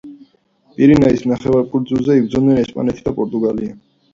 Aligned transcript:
პირენეს 0.77 1.21
ნახევარკუნძულზე 1.33 2.15
იბრძოდნენ 2.23 2.63
ესპანეთი 2.65 3.07
და 3.11 3.17
პორტუგალია. 3.21 3.79